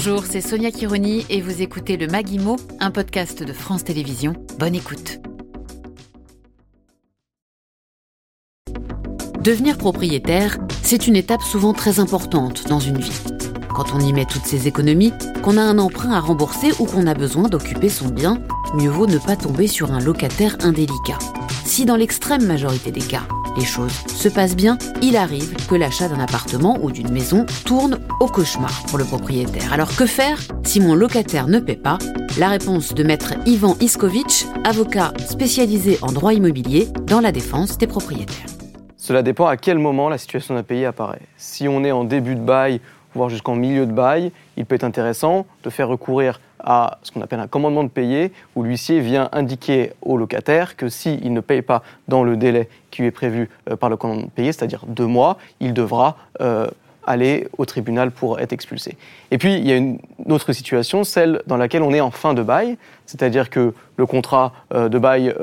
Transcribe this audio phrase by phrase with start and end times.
[0.00, 4.34] Bonjour, c'est Sonia Kironi et vous écoutez le Maguimo, un podcast de France Télévisions.
[4.56, 5.18] Bonne écoute.
[9.42, 13.24] Devenir propriétaire, c'est une étape souvent très importante dans une vie.
[13.74, 15.12] Quand on y met toutes ses économies,
[15.42, 18.40] qu'on a un emprunt à rembourser ou qu'on a besoin d'occuper son bien,
[18.74, 21.18] mieux vaut ne pas tomber sur un locataire indélicat.
[21.64, 23.26] Si dans l'extrême majorité des cas,
[23.56, 27.98] les choses se passent bien, il arrive que l'achat d'un appartement ou d'une maison tourne
[28.20, 29.72] au cauchemar pour le propriétaire.
[29.72, 31.98] Alors que faire si mon locataire ne paie pas?
[32.38, 37.86] La réponse de maître Ivan Iskovic, avocat spécialisé en droit immobilier dans la défense des
[37.86, 38.46] propriétaires.
[38.96, 41.22] Cela dépend à quel moment la situation d'impayé apparaît.
[41.36, 42.80] Si on est en début de bail,
[43.14, 47.20] voire jusqu'en milieu de bail, il peut être intéressant de faire recourir à ce qu'on
[47.20, 51.62] appelle un commandement de payer, où l'huissier vient indiquer au locataire que s'il ne paye
[51.62, 54.84] pas dans le délai qui lui est prévu euh, par le commandement de payer, c'est-à-dire
[54.86, 56.66] deux mois, il devra euh,
[57.06, 58.96] aller au tribunal pour être expulsé.
[59.30, 62.34] Et puis, il y a une autre situation, celle dans laquelle on est en fin
[62.34, 65.34] de bail, c'est-à-dire que le contrat euh, de bail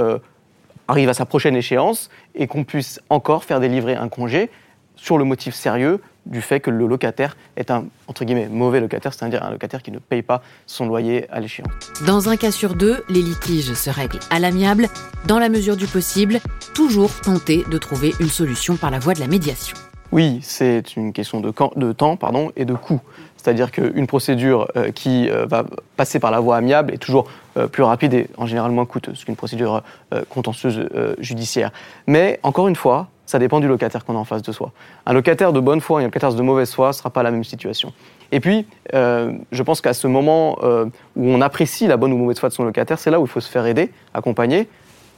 [0.87, 4.51] arrive à sa prochaine échéance et qu'on puisse encore faire délivrer un congé
[4.95, 9.13] sur le motif sérieux du fait que le locataire est un entre guillemets mauvais locataire,
[9.13, 11.71] c'est-à-dire un locataire qui ne paye pas son loyer à l'échéance.
[12.05, 14.87] Dans un cas sur deux, les litiges se règlent à l'amiable,
[15.27, 16.39] dans la mesure du possible,
[16.73, 19.77] toujours tenter de trouver une solution par la voie de la médiation.
[20.11, 23.01] Oui, c'est une question de, de, temps pardon, et de coût.
[23.37, 25.65] C'est-à-dire qu'une procédure euh, qui euh, va
[25.97, 29.23] passer par la voie amiable est toujours euh, plus rapide et en général moins coûteuse
[29.23, 29.83] qu'une procédure
[30.29, 30.87] contentieuse
[31.19, 31.71] judiciaire.
[32.07, 34.71] Mais encore une fois, ça dépend du locataire qu'on a en face de soi.
[35.05, 37.31] Un locataire de bonne foi et un locataire de mauvaise foi ne sera pas la
[37.31, 37.91] même situation.
[38.31, 42.17] Et puis, euh, je pense qu'à ce moment euh, où on apprécie la bonne ou
[42.17, 44.67] mauvaise foi de son locataire, c'est là où il faut se faire aider, accompagner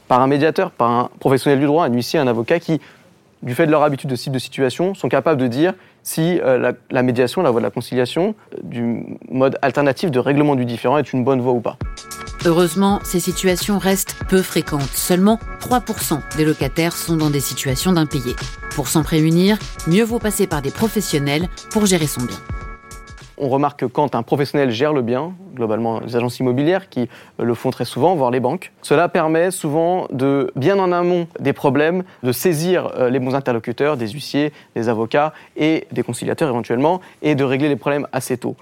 [0.08, 2.80] par un médiateur, par un professionnel du droit, un huissier, un avocat qui,
[3.42, 6.58] du fait de leur habitude de type de situation, sont capables de dire si euh,
[6.58, 10.96] la, la, médiation, la voie de la conciliation, du mode alternatif de règlement du différent
[10.96, 11.76] est une bonne voie ou pas.
[12.46, 14.82] Heureusement, ces situations restent peu fréquentes.
[14.82, 18.36] Seulement 3% des locataires sont dans des situations d'impayés.
[18.74, 19.58] Pour s'en prémunir,
[19.88, 22.36] mieux vaut passer par des professionnels pour gérer son bien.
[23.40, 27.08] On remarque que quand un professionnel gère le bien, globalement les agences immobilières qui
[27.38, 31.52] le font très souvent, voire les banques, cela permet souvent de, bien en amont des
[31.52, 37.00] problèmes, de saisir euh, les bons interlocuteurs, des huissiers, des avocats et des conciliateurs éventuellement,
[37.22, 38.56] et de régler les problèmes assez tôt.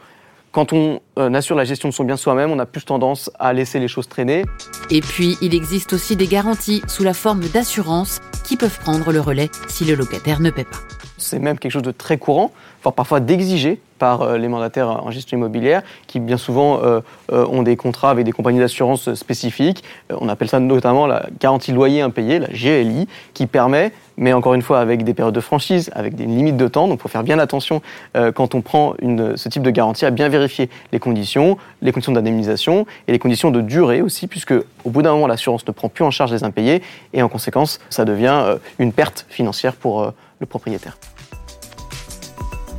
[0.57, 3.53] Quand on euh, assure la gestion de son bien soi-même, on a plus tendance à
[3.53, 4.47] laisser les choses traîner.
[4.89, 9.21] Et puis, il existe aussi des garanties sous la forme d'assurance qui peuvent prendre le
[9.21, 10.96] relais si le locataire ne paie pas.
[11.19, 15.11] C'est même quelque chose de très courant, voire parfois d'exiger par euh, les mandataires en
[15.11, 17.01] gestion immobilière, qui bien souvent euh,
[17.33, 19.83] euh, ont des contrats avec des compagnies d'assurance spécifiques.
[20.11, 24.63] on appelle ça notamment la garantie loyer impayé, la GLI, qui permet, mais encore une
[24.63, 27.23] fois avec des périodes de franchise, avec des limites de temps, donc il faut faire
[27.23, 27.83] bien attention
[28.35, 32.87] quand on prend ce type de garantie à bien vérifier les conditions, les conditions d'indemnisation
[33.09, 34.55] et les conditions de durée aussi, puisque
[34.85, 37.79] au bout d'un moment l'assurance ne prend plus en charge les impayés et en conséquence
[37.91, 40.99] ça devient une perte financière pour le propriétaire.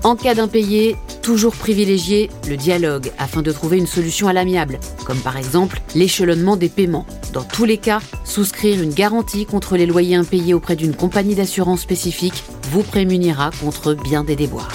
[0.03, 5.19] En cas d'impayé, toujours privilégier le dialogue afin de trouver une solution à l'amiable, comme
[5.19, 7.05] par exemple l'échelonnement des paiements.
[7.33, 11.81] Dans tous les cas, souscrire une garantie contre les loyers impayés auprès d'une compagnie d'assurance
[11.81, 14.71] spécifique vous prémunira contre bien des déboires.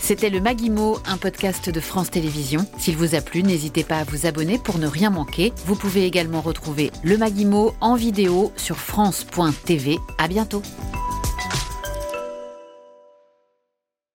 [0.00, 2.66] C'était le Maguimo, un podcast de France Télévisions.
[2.78, 5.52] S'il vous a plu, n'hésitez pas à vous abonner pour ne rien manquer.
[5.64, 9.98] Vous pouvez également retrouver le Maguimo en vidéo sur France.tv.
[10.18, 10.62] À bientôt.